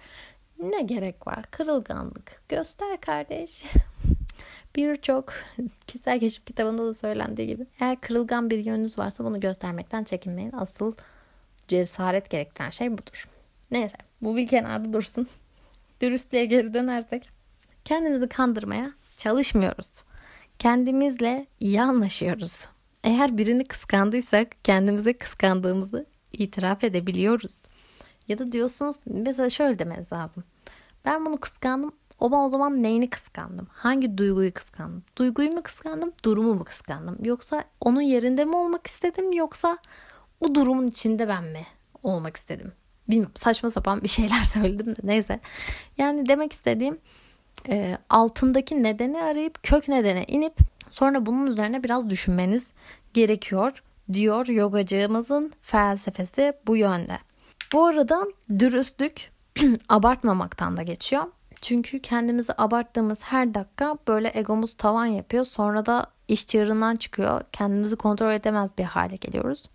Ne 0.60 0.82
gerek 0.82 1.28
var? 1.28 1.46
Kırılganlık. 1.52 2.42
Göster 2.50 3.02
kardeş. 3.02 3.64
Birçok 4.76 5.34
kişisel 5.88 6.20
keşif 6.20 6.46
kitabında 6.46 6.86
da 6.86 6.94
söylendiği 6.94 7.48
gibi 7.48 7.68
eğer 7.80 8.02
kırılgan 8.02 8.50
bir 8.50 8.58
yönünüz 8.58 8.98
varsa 8.98 9.24
bunu 9.24 9.40
göstermekten 9.40 10.04
çekinmeyin. 10.04 10.52
Asıl 10.52 10.94
cesaret 11.68 12.30
gerektiren 12.30 12.70
şey 12.70 12.92
budur. 12.92 13.28
Neyse 13.72 13.98
bu 14.22 14.36
bir 14.36 14.48
kenarda 14.48 14.94
dursun. 14.94 15.28
Dürüstlüğe 16.02 16.46
geri 16.46 16.74
dönersek 16.74 17.30
kendimizi 17.86 18.30
kandırmaya 18.30 18.92
çalışmıyoruz. 19.18 19.90
Kendimizle 20.60 21.48
iyi 21.60 21.82
anlaşıyoruz. 21.82 22.66
Eğer 23.04 23.38
birini 23.38 23.68
kıskandıysak 23.68 24.48
kendimize 24.64 25.14
kıskandığımızı 25.14 26.06
itiraf 26.34 26.84
edebiliyoruz. 26.84 27.58
Ya 28.28 28.38
da 28.38 28.52
diyorsunuz 28.52 28.98
mesela 29.06 29.50
şöyle 29.50 29.80
demeniz 29.80 30.14
lazım. 30.14 30.44
Ben 31.06 31.26
bunu 31.26 31.38
kıskandım 31.38 31.92
ama 32.20 32.46
o 32.46 32.50
zaman 32.50 32.84
neyini 32.84 33.10
kıskandım? 33.10 33.68
Hangi 33.72 34.18
duyguyu 34.18 34.54
kıskandım? 34.54 35.04
Duyguyu 35.18 35.52
mu 35.52 35.64
kıskandım? 35.64 36.14
Durumu 36.26 36.56
mu 36.56 36.64
kıskandım? 36.64 37.18
Yoksa 37.26 37.64
onun 37.82 38.02
yerinde 38.02 38.46
mi 38.46 38.56
olmak 38.56 38.88
istedim? 38.88 39.32
Yoksa 39.32 39.78
o 40.40 40.56
durumun 40.56 40.88
içinde 40.88 41.28
ben 41.28 41.44
mi 41.44 41.66
olmak 42.04 42.38
istedim? 42.38 42.72
Bilmiyorum 43.10 43.34
saçma 43.36 43.70
sapan 43.70 44.02
bir 44.04 44.08
şeyler 44.08 44.44
söyledim 44.54 44.96
de 44.96 45.00
neyse. 45.04 45.40
Yani 45.98 46.30
demek 46.30 46.54
istediğim 46.54 46.98
e, 47.70 47.98
altındaki 48.10 48.84
nedeni 48.84 49.22
arayıp 49.22 49.64
kök 49.64 49.88
nedene 49.88 50.24
inip 50.28 50.54
sonra 50.90 51.26
bunun 51.26 51.48
üzerine 51.48 51.84
biraz 51.84 52.10
düşünmeniz 52.10 52.70
gerekiyor 53.14 53.84
diyor 54.14 54.48
yogacığımızın 54.48 55.54
felsefesi 55.62 56.54
bu 56.68 56.78
yönde. 56.78 57.20
Bu 57.74 57.86
arada 57.86 58.26
dürüstlük 58.60 59.32
abartmamaktan 59.90 60.78
da 60.78 60.84
geçiyor. 60.84 61.24
Çünkü 61.62 62.00
kendimizi 62.00 62.54
abarttığımız 62.58 63.24
her 63.24 63.54
dakika 63.54 63.98
böyle 64.08 64.32
egomuz 64.34 64.78
tavan 64.78 65.06
yapıyor. 65.06 65.46
Sonra 65.46 65.86
da 65.86 66.08
iş 66.28 66.48
çığırından 66.48 66.96
çıkıyor. 66.96 67.42
Kendimizi 67.52 67.96
kontrol 67.96 68.32
edemez 68.32 68.72
bir 68.78 68.84
hale 68.84 69.16
geliyoruz. 69.16 69.70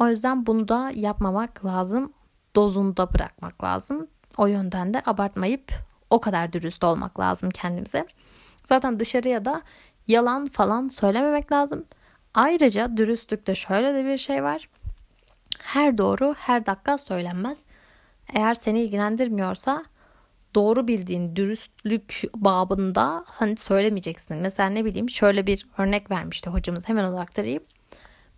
O 0.00 0.08
yüzden 0.08 0.46
bunu 0.46 0.68
da 0.68 0.92
yapmamak 0.94 1.64
lazım. 1.64 2.12
Dozunu 2.56 2.96
da 2.96 3.14
bırakmak 3.14 3.64
lazım. 3.64 4.06
O 4.36 4.46
yönden 4.46 4.94
de 4.94 5.02
abartmayıp 5.06 5.72
o 6.10 6.20
kadar 6.20 6.52
dürüst 6.52 6.84
olmak 6.84 7.20
lazım 7.20 7.50
kendimize. 7.50 8.06
Zaten 8.64 9.00
dışarıya 9.00 9.44
da 9.44 9.62
yalan 10.08 10.46
falan 10.46 10.88
söylememek 10.88 11.52
lazım. 11.52 11.84
Ayrıca 12.34 12.96
dürüstlükte 12.96 13.54
şöyle 13.54 13.94
de 13.94 14.04
bir 14.04 14.18
şey 14.18 14.42
var. 14.42 14.68
Her 15.62 15.98
doğru 15.98 16.34
her 16.38 16.66
dakika 16.66 16.98
söylenmez. 16.98 17.62
Eğer 18.34 18.54
seni 18.54 18.80
ilgilendirmiyorsa 18.80 19.84
doğru 20.54 20.88
bildiğin 20.88 21.36
dürüstlük 21.36 22.22
babında 22.34 23.24
hani 23.26 23.56
söylemeyeceksin. 23.56 24.36
Mesela 24.36 24.68
ne 24.68 24.84
bileyim 24.84 25.10
şöyle 25.10 25.46
bir 25.46 25.66
örnek 25.78 26.10
vermişti 26.10 26.50
hocamız 26.50 26.88
hemen 26.88 27.04
onu 27.04 27.20
aktarayım. 27.20 27.62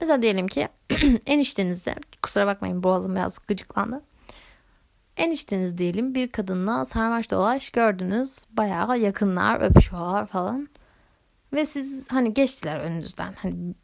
Mesela 0.00 0.22
diyelim 0.22 0.48
ki 0.48 0.68
eniştenizde 1.26 1.94
kusura 2.22 2.46
bakmayın 2.46 2.82
boğazım 2.82 3.14
biraz 3.14 3.38
gıcıklandı. 3.46 4.02
Enişteniz 5.16 5.78
diyelim 5.78 6.14
bir 6.14 6.32
kadınla 6.32 6.84
sarmaş 6.84 7.30
dolaş 7.30 7.70
gördünüz. 7.70 8.38
Bayağı 8.50 8.98
yakınlar 8.98 9.60
öpüşüyorlar 9.60 10.26
falan. 10.26 10.68
Ve 11.52 11.66
siz 11.66 12.04
hani 12.08 12.34
geçtiler 12.34 12.80
önünüzden. 12.80 13.34
Hani 13.42 13.74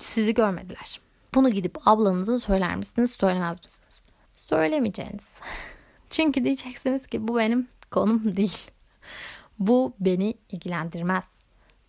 sizi 0.00 0.34
görmediler. 0.34 1.00
Bunu 1.34 1.50
gidip 1.50 1.88
ablanıza 1.88 2.40
söyler 2.40 2.76
misiniz 2.76 3.10
söylemez 3.10 3.58
misiniz? 3.62 4.02
Söylemeyeceğiniz. 4.36 5.34
Çünkü 6.10 6.44
diyeceksiniz 6.44 7.06
ki 7.06 7.28
bu 7.28 7.36
benim 7.36 7.68
konum 7.90 8.36
değil. 8.36 8.70
Bu 9.58 9.92
beni 10.00 10.34
ilgilendirmez 10.50 11.28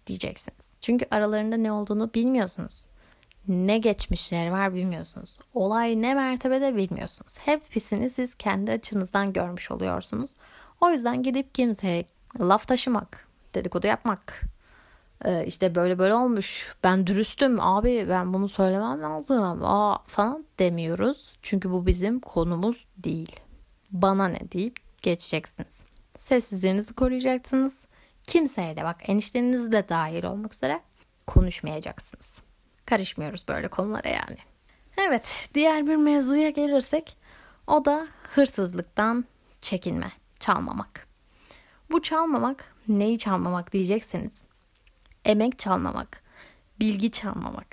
diyeceksiniz. 0.07 0.69
Çünkü 0.81 1.05
aralarında 1.11 1.57
ne 1.57 1.71
olduğunu 1.71 2.13
bilmiyorsunuz. 2.13 2.85
Ne 3.47 3.77
geçmişleri 3.77 4.51
var 4.51 4.73
bilmiyorsunuz. 4.73 5.37
Olay 5.53 6.01
ne 6.01 6.13
mertebede 6.13 6.75
bilmiyorsunuz. 6.75 7.37
Hepsini 7.37 8.09
siz 8.09 8.35
kendi 8.35 8.71
açınızdan 8.71 9.33
görmüş 9.33 9.71
oluyorsunuz. 9.71 10.31
O 10.81 10.89
yüzden 10.89 11.23
gidip 11.23 11.55
kimseye 11.55 12.05
laf 12.39 12.67
taşımak, 12.67 13.27
dedikodu 13.55 13.87
yapmak, 13.87 14.41
e, 15.25 15.45
işte 15.45 15.75
böyle 15.75 15.99
böyle 15.99 16.15
olmuş. 16.15 16.75
Ben 16.83 17.07
dürüstüm 17.07 17.61
abi 17.61 18.05
ben 18.09 18.33
bunu 18.33 18.49
söylemem 18.49 19.01
lazım. 19.01 19.63
Aa 19.63 19.97
falan 20.07 20.45
demiyoruz. 20.59 21.33
Çünkü 21.41 21.71
bu 21.71 21.85
bizim 21.85 22.19
konumuz 22.19 22.85
değil. 22.97 23.39
Bana 23.91 24.27
ne 24.27 24.51
deyip 24.51 24.79
geçeceksiniz. 25.01 25.81
Sessizliğinizi 26.17 26.93
koruyacaksınız. 26.93 27.85
Kimseye 28.23 28.75
de 28.77 28.83
bak 28.83 29.09
enişteniz 29.09 29.71
de 29.71 29.89
dahil 29.89 30.23
olmak 30.23 30.53
üzere 30.53 30.81
konuşmayacaksınız. 31.27 32.50
Karışmıyoruz 32.91 33.47
böyle 33.47 33.67
konulara 33.67 34.09
yani. 34.09 34.37
Evet 34.97 35.49
diğer 35.53 35.87
bir 35.87 35.95
mevzuya 35.95 36.49
gelirsek 36.49 37.17
o 37.67 37.85
da 37.85 38.07
hırsızlıktan 38.35 39.25
çekinme, 39.61 40.11
çalmamak. 40.39 41.07
Bu 41.91 42.01
çalmamak 42.01 42.75
neyi 42.87 43.17
çalmamak 43.17 43.73
diyecekseniz 43.73 44.43
emek 45.25 45.59
çalmamak, 45.59 46.23
bilgi 46.79 47.11
çalmamak, 47.11 47.67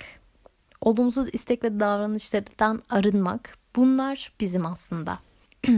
olumsuz 0.81 1.27
istek 1.33 1.63
ve 1.63 1.79
davranışlardan 1.79 2.83
arınmak 2.89 3.57
bunlar 3.75 4.33
bizim 4.39 4.65
aslında 4.65 5.19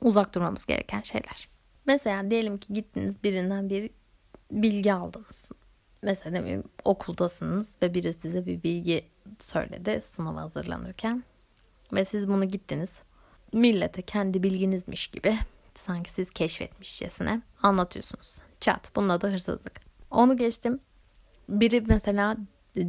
uzak 0.00 0.34
durmamız 0.34 0.66
gereken 0.66 1.02
şeyler. 1.02 1.48
Mesela 1.86 2.30
diyelim 2.30 2.58
ki 2.58 2.74
gittiniz 2.74 3.22
birinden 3.24 3.70
bir 3.70 3.90
bilgi 4.50 4.92
aldınız. 4.92 5.50
Mesela 6.02 6.36
demeyeyim 6.36 6.64
okuldasınız 6.84 7.76
ve 7.82 7.94
biri 7.94 8.12
size 8.12 8.46
bir 8.46 8.62
bilgi 8.62 9.04
söyledi 9.40 10.00
sınava 10.04 10.40
hazırlanırken. 10.40 11.24
Ve 11.92 12.04
siz 12.04 12.28
bunu 12.28 12.44
gittiniz. 12.44 12.98
Millete 13.52 14.02
kendi 14.02 14.42
bilginizmiş 14.42 15.06
gibi 15.06 15.38
sanki 15.74 16.12
siz 16.12 16.30
keşfetmişçesine 16.30 17.42
anlatıyorsunuz. 17.62 18.38
Çat. 18.60 18.96
Bunun 18.96 19.08
adı 19.08 19.30
hırsızlık. 19.32 19.80
Onu 20.10 20.36
geçtim. 20.36 20.80
Biri 21.48 21.80
mesela 21.80 22.36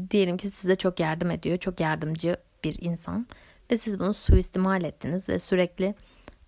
diyelim 0.09 0.37
ki 0.37 0.49
size 0.49 0.75
çok 0.75 0.99
yardım 0.99 1.31
ediyor. 1.31 1.57
Çok 1.57 1.79
yardımcı 1.79 2.37
bir 2.63 2.77
insan. 2.81 3.27
Ve 3.71 3.77
siz 3.77 3.99
bunu 3.99 4.13
suistimal 4.13 4.83
ettiniz 4.83 5.29
ve 5.29 5.39
sürekli 5.39 5.95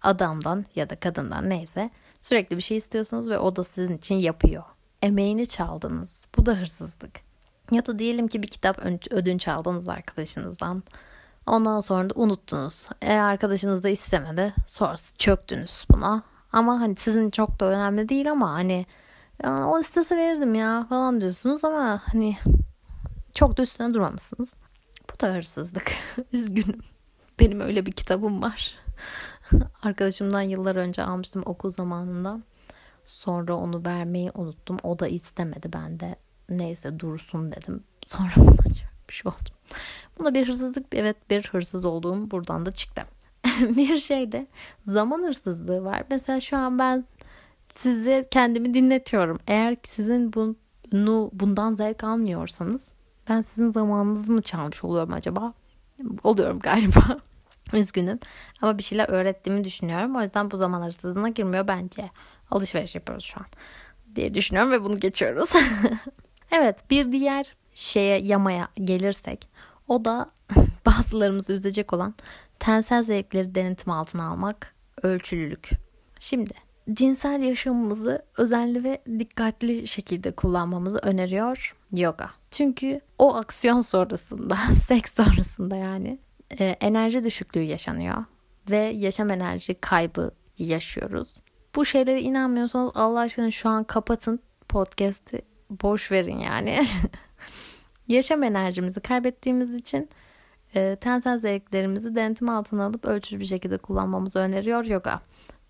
adamdan 0.01 0.65
ya 0.75 0.89
da 0.89 0.99
kadından 0.99 1.49
neyse 1.49 1.89
sürekli 2.19 2.57
bir 2.57 2.61
şey 2.61 2.77
istiyorsunuz 2.77 3.29
ve 3.29 3.39
o 3.39 3.55
da 3.55 3.63
sizin 3.63 3.97
için 3.97 4.15
yapıyor. 4.15 4.63
Emeğini 5.01 5.47
çaldınız. 5.47 6.21
Bu 6.37 6.45
da 6.45 6.53
hırsızlık. 6.53 7.11
Ya 7.71 7.85
da 7.85 7.99
diyelim 7.99 8.27
ki 8.27 8.43
bir 8.43 8.47
kitap 8.47 8.79
ödünç 9.11 9.47
aldınız 9.47 9.89
arkadaşınızdan 9.89 10.83
Ondan 11.47 11.81
sonra 11.81 12.09
da 12.09 12.13
unuttunuz. 12.15 12.89
E, 13.01 13.13
arkadaşınız 13.13 13.83
da 13.83 13.89
istemedi. 13.89 14.53
Sonrası 14.67 15.17
çöktünüz 15.17 15.85
buna. 15.91 16.23
Ama 16.51 16.79
hani 16.79 16.95
sizin 16.95 17.29
çok 17.29 17.59
da 17.59 17.65
önemli 17.65 18.09
değil 18.09 18.31
ama 18.31 18.53
hani 18.53 18.85
o 19.43 19.79
istese 19.79 20.17
verirdim 20.17 20.55
ya 20.55 20.85
falan 20.89 21.21
diyorsunuz 21.21 21.65
ama 21.65 22.01
hani 22.05 22.37
çok 23.33 23.57
da 23.57 23.63
üstüne 23.63 23.93
durmamışsınız. 23.93 24.53
Bu 25.13 25.19
da 25.19 25.33
hırsızlık. 25.33 25.91
Üzgünüm. 26.33 26.79
Benim 27.39 27.61
öyle 27.61 27.85
bir 27.85 27.91
kitabım 27.91 28.41
var. 28.41 28.75
Arkadaşımdan 29.83 30.41
yıllar 30.41 30.75
önce 30.75 31.03
almıştım 31.03 31.43
okul 31.45 31.71
zamanında. 31.71 32.39
Sonra 33.05 33.55
onu 33.55 33.85
vermeyi 33.85 34.31
unuttum. 34.33 34.77
O 34.83 34.99
da 34.99 35.07
istemedi. 35.07 35.73
Ben 35.73 35.99
de 35.99 36.15
neyse 36.49 36.99
dursun 36.99 37.51
dedim. 37.51 37.83
Sonra 38.05 38.31
buna 38.37 38.73
çökmüş 38.73 39.25
oldum. 39.25 39.55
Buna 40.19 40.33
bir 40.33 40.47
hırsızlık 40.47 40.85
evet 40.91 41.29
bir 41.29 41.47
hırsız 41.47 41.85
olduğum 41.85 42.31
buradan 42.31 42.65
da 42.65 42.73
çıktı. 42.73 43.01
bir 43.59 43.97
şey 43.97 44.31
de 44.31 44.47
zaman 44.85 45.19
hırsızlığı 45.23 45.83
var. 45.83 46.03
Mesela 46.09 46.39
şu 46.39 46.57
an 46.57 46.79
ben 46.79 47.05
size 47.75 48.27
kendimi 48.31 48.73
dinletiyorum. 48.73 49.37
Eğer 49.47 49.77
sizin 49.83 50.33
bunu 50.33 51.29
bundan 51.33 51.73
zevk 51.73 52.03
almıyorsanız 52.03 52.91
ben 53.29 53.41
sizin 53.41 53.71
zamanınızı 53.71 54.31
mı 54.31 54.41
çalmış 54.41 54.83
oluyorum 54.83 55.13
acaba? 55.13 55.53
Oluyorum 56.23 56.59
galiba. 56.59 57.19
Üzgünüm. 57.73 58.19
Ama 58.61 58.77
bir 58.77 58.83
şeyler 58.83 59.09
öğrettiğimi 59.09 59.63
düşünüyorum. 59.63 60.15
O 60.15 60.21
yüzden 60.21 60.51
bu 60.51 60.57
zaman 60.57 60.85
hırsızlığına 60.85 61.29
girmiyor 61.29 61.67
bence. 61.67 62.09
Alışveriş 62.51 62.95
yapıyoruz 62.95 63.25
şu 63.25 63.39
an 63.39 63.45
diye 64.15 64.33
düşünüyorum 64.33 64.71
ve 64.71 64.83
bunu 64.83 64.99
geçiyoruz. 64.99 65.53
evet 66.51 66.89
bir 66.89 67.11
diğer 67.11 67.55
şeye 67.73 68.19
yamaya 68.19 68.67
gelirsek 68.75 69.49
o 69.87 70.05
da 70.05 70.31
bazılarımızı 70.85 71.53
üzecek 71.53 71.93
olan 71.93 72.15
tensel 72.59 73.03
zevkleri 73.03 73.55
denetim 73.55 73.91
altına 73.91 74.27
almak, 74.27 74.75
ölçülülük. 75.03 75.69
Şimdi 76.19 76.53
cinsel 76.93 77.41
yaşamımızı 77.41 78.25
özenli 78.37 78.83
ve 78.83 79.01
dikkatli 79.19 79.87
şekilde 79.87 80.31
kullanmamızı 80.31 80.97
öneriyor 80.97 81.75
yoga. 81.91 82.29
Çünkü 82.51 83.01
o 83.17 83.35
aksiyon 83.35 83.81
sonrasında, 83.81 84.57
seks 84.87 85.15
sonrasında 85.15 85.75
yani 85.75 86.19
e, 86.59 86.65
enerji 86.65 87.23
düşüklüğü 87.23 87.63
yaşanıyor 87.63 88.25
ve 88.69 88.77
yaşam 88.77 89.29
enerji 89.29 89.73
kaybı 89.73 90.31
yaşıyoruz. 90.57 91.37
Bu 91.75 91.85
şeylere 91.85 92.21
inanmıyorsanız 92.21 92.91
Allah 92.95 93.19
aşkına 93.19 93.51
şu 93.51 93.69
an 93.69 93.83
kapatın 93.83 94.39
podcast'i 94.69 95.41
boş 95.69 96.11
verin 96.11 96.37
yani. 96.37 96.85
yaşam 98.07 98.43
enerjimizi 98.43 98.99
kaybettiğimiz 98.99 99.73
için 99.73 100.09
e, 100.75 100.97
tensel 101.01 101.37
zevklerimizi 101.37 102.15
denetim 102.15 102.49
altına 102.49 102.85
alıp 102.85 103.05
ölçülü 103.05 103.39
bir 103.39 103.45
şekilde 103.45 103.77
kullanmamızı 103.77 104.39
öneriyor 104.39 104.85
yoga. 104.85 105.21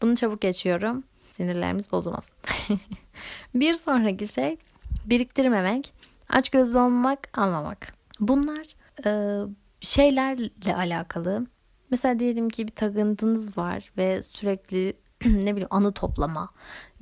Bunu 0.02 0.16
çabuk 0.16 0.42
geçiyorum. 0.42 1.04
Sinirlerimiz 1.32 1.92
bozulmasın. 1.92 2.36
bir 3.56 3.74
sonraki 3.74 4.28
şey 4.28 4.58
biriktirmemek, 5.06 5.94
aç 6.30 6.50
gözlü 6.50 6.78
olmak, 6.78 7.38
almamak. 7.38 7.94
Bunlar 8.20 8.66
e, 9.06 9.42
şeylerle 9.80 10.76
alakalı. 10.76 11.48
Mesela 11.92 12.20
diyelim 12.20 12.50
ki 12.50 12.68
bir 12.68 12.72
takıntınız 12.72 13.58
var 13.58 13.92
ve 13.98 14.24
sürekli 14.24 14.94
ne 15.44 15.52
bileyim 15.52 15.68
anı 15.70 15.92
toplama 15.92 16.50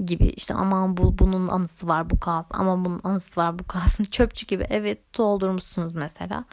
gibi 0.06 0.27
işte 0.27 0.53
aman 0.53 0.98
bu 0.98 1.20
bunun 1.20 1.48
anısı 1.48 1.88
var 1.88 2.09
bu 2.09 2.20
kalsın 2.20 2.53
aman 2.53 2.86
bunun 2.86 3.01
anısı 3.03 3.42
var 3.42 3.59
bu 3.59 3.68
kalsın 3.68 4.03
çöpçü 4.12 4.48
gibi 4.48 4.68
evet 4.70 5.18
doldurmuşsunuz 5.18 5.96
mesela 5.96 6.46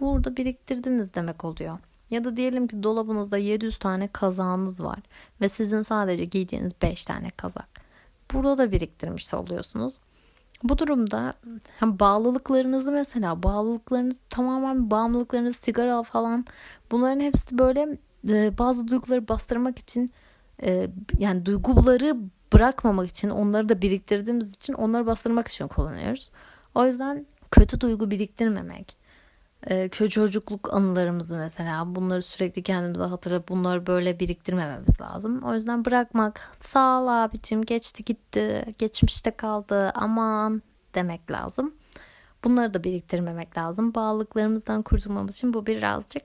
burada 0.00 0.36
biriktirdiniz 0.36 1.14
demek 1.14 1.44
oluyor. 1.44 1.78
Ya 2.10 2.24
da 2.24 2.36
diyelim 2.36 2.66
ki 2.66 2.82
dolabınızda 2.82 3.38
700 3.38 3.78
tane 3.78 4.08
kazağınız 4.08 4.84
var 4.84 4.98
ve 5.40 5.48
sizin 5.48 5.82
sadece 5.82 6.24
giydiğiniz 6.24 6.72
5 6.82 7.04
tane 7.04 7.30
kazak. 7.30 7.68
Burada 8.32 8.58
da 8.58 8.72
biriktirmiş 8.72 9.34
oluyorsunuz. 9.34 9.94
Bu 10.62 10.78
durumda 10.78 11.32
hem 11.78 11.98
bağlılıklarınızı 11.98 12.92
mesela 12.92 13.42
bağlılıklarınız 13.42 14.20
tamamen 14.30 14.90
bağımlılıklarınız 14.90 15.56
sigara 15.56 16.02
falan 16.02 16.44
bunların 16.90 17.20
hepsi 17.20 17.58
böyle 17.58 17.98
bazı 18.58 18.88
duyguları 18.88 19.28
bastırmak 19.28 19.78
için 19.78 20.10
e, 20.62 20.90
yani 21.18 21.46
duyguları 21.46 22.16
bırakmamak 22.52 23.10
için 23.10 23.30
onları 23.30 23.68
da 23.68 23.82
biriktirdiğimiz 23.82 24.54
için 24.54 24.72
onları 24.72 25.06
bastırmak 25.06 25.48
için 25.48 25.68
kullanıyoruz. 25.68 26.30
O 26.74 26.86
yüzden 26.86 27.26
kötü 27.50 27.80
duygu 27.80 28.10
biriktirmemek 28.10 28.96
e, 29.66 29.88
çocukluk 29.88 30.74
anılarımızı 30.74 31.36
mesela 31.36 31.94
bunları 31.94 32.22
sürekli 32.22 32.62
kendimize 32.62 33.04
hatırlayıp 33.04 33.48
bunları 33.48 33.86
böyle 33.86 34.20
biriktirmememiz 34.20 35.00
lazım. 35.00 35.42
O 35.42 35.54
yüzden 35.54 35.84
bırakmak 35.84 36.50
sağ 36.58 37.02
ol 37.02 37.06
abicim 37.06 37.64
geçti 37.64 38.04
gitti 38.04 38.74
geçmişte 38.78 39.30
kaldı 39.30 39.90
aman 39.94 40.62
demek 40.94 41.30
lazım. 41.30 41.74
Bunları 42.44 42.74
da 42.74 42.84
biriktirmemek 42.84 43.58
lazım. 43.58 43.94
Bağlılıklarımızdan 43.94 44.82
kurtulmamız 44.82 45.36
için 45.36 45.54
bu 45.54 45.66
birazcık 45.66 46.24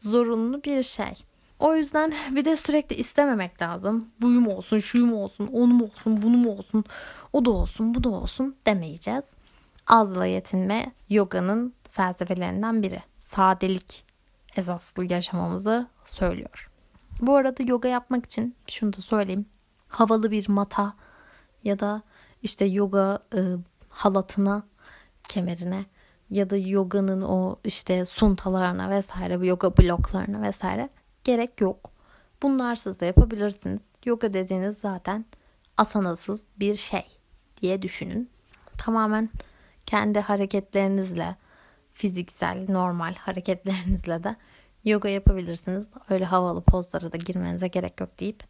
zorunlu 0.00 0.64
bir 0.64 0.82
şey. 0.82 1.24
O 1.58 1.74
yüzden 1.76 2.12
bir 2.30 2.44
de 2.44 2.56
sürekli 2.56 2.96
istememek 2.96 3.62
lazım. 3.62 4.08
Buyum 4.20 4.48
olsun, 4.48 4.78
şuyum 4.78 5.12
olsun, 5.12 5.46
onum 5.46 5.82
olsun, 5.82 6.22
bunum 6.22 6.46
olsun, 6.46 6.84
o 7.32 7.44
da 7.44 7.50
olsun, 7.50 7.94
bu 7.94 8.04
da 8.04 8.08
olsun 8.08 8.56
demeyeceğiz. 8.66 9.24
Azla 9.86 10.26
yetinme 10.26 10.92
yoganın 11.08 11.74
felsefelerinden 11.90 12.82
biri. 12.82 13.02
Sadelik 13.18 14.04
esaslı 14.56 15.12
yaşamamızı 15.12 15.86
söylüyor. 16.06 16.70
Bu 17.20 17.36
arada 17.36 17.62
yoga 17.62 17.88
yapmak 17.88 18.24
için 18.24 18.56
şunu 18.70 18.92
da 18.92 19.00
söyleyeyim. 19.00 19.46
Havalı 19.88 20.30
bir 20.30 20.48
mata 20.48 20.94
ya 21.64 21.78
da 21.78 22.02
işte 22.42 22.64
yoga 22.64 23.18
e, 23.34 23.40
halatına, 23.88 24.62
kemerine 25.28 25.84
ya 26.30 26.50
da 26.50 26.56
yoganın 26.56 27.22
o 27.22 27.56
işte 27.64 28.06
suntalarına 28.06 28.90
vesaire, 28.90 29.46
yoga 29.46 29.76
bloklarına 29.76 30.42
vesaire 30.42 30.88
gerek 31.24 31.60
yok. 31.60 31.90
Bunlarsız 32.42 33.00
da 33.00 33.04
yapabilirsiniz. 33.06 33.82
Yoga 34.04 34.32
dediğiniz 34.32 34.78
zaten 34.78 35.24
asanasız 35.76 36.42
bir 36.60 36.74
şey 36.74 37.06
diye 37.62 37.82
düşünün. 37.82 38.30
Tamamen 38.78 39.30
kendi 39.86 40.20
hareketlerinizle, 40.20 41.36
fiziksel 41.94 42.66
normal 42.68 43.14
hareketlerinizle 43.14 44.24
de 44.24 44.36
yoga 44.84 45.08
yapabilirsiniz. 45.08 45.88
Öyle 46.10 46.24
havalı 46.24 46.62
pozlara 46.62 47.12
da 47.12 47.16
girmenize 47.16 47.68
gerek 47.68 48.00
yok 48.00 48.20
deyip 48.20 48.44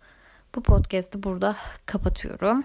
bu 0.55 0.63
podcast'ı 0.63 1.23
burada 1.23 1.57
kapatıyorum. 1.87 2.65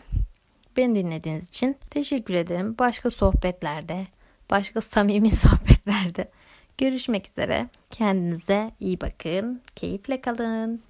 Beni 0.78 0.96
dinlediğiniz 0.96 1.48
için 1.48 1.78
teşekkür 1.90 2.34
ederim. 2.34 2.76
Başka 2.80 3.12
sohbetlerde, 3.12 4.08
başka 4.50 4.82
samimi 4.82 5.32
sohbetlerde 5.36 6.32
Görüşmek 6.80 7.28
üzere. 7.28 7.68
Kendinize 7.92 8.72
iyi 8.80 9.02
bakın. 9.02 9.62
Keyifle 9.76 10.22
kalın. 10.22 10.82